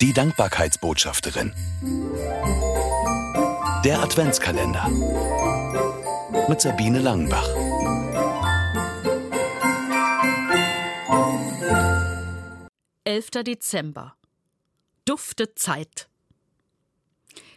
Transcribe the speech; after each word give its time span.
Die 0.00 0.14
Dankbarkeitsbotschafterin. 0.14 1.52
Der 3.84 4.00
Adventskalender. 4.02 4.88
Mit 6.48 6.62
Sabine 6.62 7.00
Langenbach. 7.00 7.46
Elfter 13.04 13.44
Dezember. 13.44 14.16
Dufte 15.04 15.54
Zeit. 15.54 16.08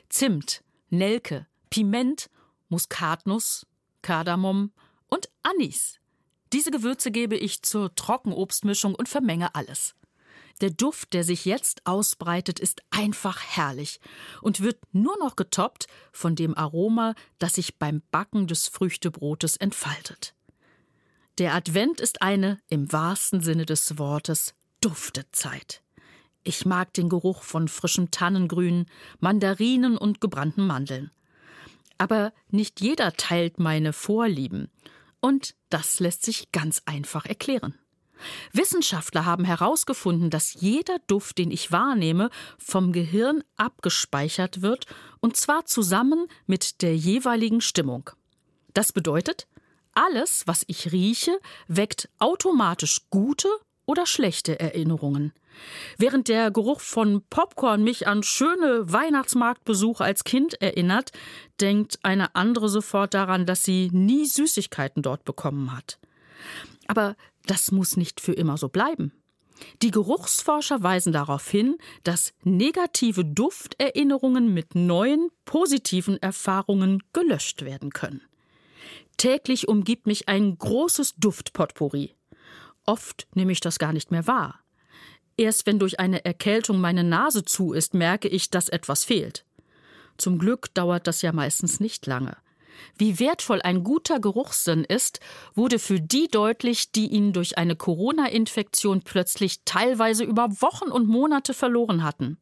Zimt, 0.10 0.66
Nelke, 0.90 1.48
Piment, 1.70 2.30
Muskatnuss, 2.68 3.66
Kardamom 4.02 4.74
und 5.08 5.30
Anis. 5.44 5.98
Diese 6.52 6.72
Gewürze 6.72 7.10
gebe 7.10 7.38
ich 7.38 7.62
zur 7.62 7.96
Trockenobstmischung 7.96 8.96
und 8.96 9.08
vermenge 9.08 9.56
alles. 9.56 9.96
Der 10.62 10.70
Duft, 10.70 11.14
der 11.14 11.24
sich 11.24 11.46
jetzt 11.46 11.86
ausbreitet, 11.86 12.60
ist 12.60 12.82
einfach 12.92 13.42
herrlich 13.42 14.00
und 14.42 14.62
wird 14.62 14.80
nur 14.92 15.18
noch 15.18 15.36
getoppt 15.36 15.88
von 16.12 16.36
dem 16.36 16.56
Aroma, 16.56 17.16
das 17.40 17.56
sich 17.56 17.78
beim 17.78 18.02
Backen 18.12 18.48
des 18.48 18.68
Früchtebrotes 18.68 19.58
entfaltet. 19.58 20.36
Der 21.40 21.56
Advent 21.56 22.00
ist 22.00 22.22
eine, 22.22 22.60
im 22.70 22.92
wahrsten 22.92 23.42
Sinne 23.42 23.66
des 23.66 23.98
Wortes, 23.98 24.54
Duftezeit. 24.82 25.82
Ich 26.44 26.66
mag 26.66 26.94
den 26.94 27.10
Geruch 27.10 27.42
von 27.42 27.68
frischem 27.68 28.12
Tannengrün, 28.12 28.86
Mandarinen 29.20 29.98
und 29.98 30.22
gebrannten 30.22 30.68
Mandeln. 30.68 31.10
Aber 31.98 32.34
nicht 32.50 32.82
jeder 32.82 33.14
teilt 33.14 33.60
meine 33.60 33.94
Vorlieben. 33.94 34.70
Und 35.22 35.56
das 35.70 36.00
lässt 36.00 36.24
sich 36.24 36.52
ganz 36.52 36.82
einfach 36.86 37.26
erklären. 37.26 37.80
Wissenschaftler 38.52 39.26
haben 39.26 39.46
herausgefunden, 39.46 40.30
dass 40.30 40.54
jeder 40.54 41.00
Duft, 41.08 41.38
den 41.38 41.52
ich 41.52 41.72
wahrnehme, 41.72 42.30
vom 42.58 42.92
Gehirn 42.92 43.44
abgespeichert 43.58 44.62
wird, 44.62 44.86
und 45.20 45.38
zwar 45.38 45.66
zusammen 45.66 46.28
mit 46.46 46.82
der 46.82 46.96
jeweiligen 46.96 47.62
Stimmung. 47.62 48.10
Das 48.74 48.92
bedeutet, 48.92 49.48
alles, 49.94 50.44
was 50.48 50.64
ich 50.68 50.92
rieche, 50.92 51.38
weckt 51.68 52.10
automatisch 52.20 53.02
gute 53.10 53.48
oder 53.86 54.06
schlechte 54.06 54.60
Erinnerungen. 54.60 55.34
Während 55.98 56.28
der 56.28 56.50
Geruch 56.52 56.80
von 56.80 57.22
Popcorn 57.30 57.84
mich 57.84 58.08
an 58.08 58.24
schöne 58.24 58.92
Weihnachtsmarktbesuche 58.92 60.04
als 60.04 60.24
Kind 60.24 60.60
erinnert, 60.62 61.12
denkt 61.62 62.00
eine 62.02 62.36
andere 62.36 62.70
sofort 62.70 63.14
daran, 63.14 63.46
dass 63.46 63.64
sie 63.64 63.90
nie 63.92 64.26
Süßigkeiten 64.26 65.04
dort 65.04 65.26
bekommen 65.26 65.76
hat. 65.76 66.00
Aber 66.88 67.16
das 67.46 67.72
muss 67.72 67.98
nicht 67.98 68.22
für 68.22 68.34
immer 68.34 68.58
so 68.58 68.70
bleiben. 68.70 69.12
Die 69.82 69.92
Geruchsforscher 69.92 70.84
weisen 70.84 71.14
darauf 71.14 71.50
hin, 71.50 71.78
dass 72.04 72.34
negative 72.44 73.24
Dufterinnerungen 73.24 74.54
mit 74.54 74.76
neuen, 74.76 75.30
positiven 75.46 76.22
Erfahrungen 76.22 77.04
gelöscht 77.14 77.64
werden 77.64 77.92
können. 77.92 78.22
Täglich 79.18 79.68
umgibt 79.68 80.08
mich 80.08 80.28
ein 80.28 80.58
großes 80.58 81.16
Duftpotpourri. 81.16 82.16
Oft 82.86 83.28
nehme 83.36 83.52
ich 83.52 83.60
das 83.60 83.80
gar 83.80 83.94
nicht 83.94 84.12
mehr 84.12 84.28
wahr. 84.28 84.60
Erst 85.38 85.66
wenn 85.66 85.80
durch 85.80 86.00
eine 86.00 86.26
Erkältung 86.26 86.80
meine 86.80 87.04
Nase 87.04 87.44
zu 87.46 87.74
ist, 87.74 87.94
merke 87.94 88.28
ich, 88.28 88.50
dass 88.50 88.70
etwas 88.70 89.04
fehlt. 89.04 89.46
Zum 90.18 90.38
Glück 90.38 90.74
dauert 90.74 91.08
das 91.08 91.22
ja 91.22 91.32
meistens 91.32 91.80
nicht 91.80 92.06
lange. 92.06 92.38
Wie 92.98 93.20
wertvoll 93.20 93.62
ein 93.62 93.84
guter 93.84 94.20
Geruchssinn 94.20 94.84
ist, 94.84 95.20
wurde 95.56 95.80
für 95.80 96.00
die 96.00 96.28
deutlich, 96.28 96.92
die 96.92 97.08
ihn 97.08 97.34
durch 97.34 97.58
eine 97.58 97.76
Corona-Infektion 97.76 99.02
plötzlich 99.02 99.62
teilweise 99.66 100.24
über 100.24 100.62
Wochen 100.62 100.90
und 100.90 101.08
Monate 101.08 101.54
verloren 101.54 102.04
hatten. 102.04 102.38